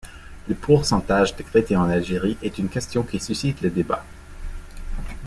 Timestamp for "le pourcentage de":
0.47-1.43